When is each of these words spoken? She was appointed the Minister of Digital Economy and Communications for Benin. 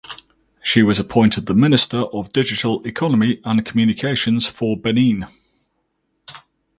She 0.63 0.81
was 0.81 0.99
appointed 0.99 1.45
the 1.45 1.53
Minister 1.53 1.97
of 1.99 2.29
Digital 2.33 2.83
Economy 2.87 3.39
and 3.45 3.63
Communications 3.63 4.47
for 4.47 4.75
Benin. 4.75 5.27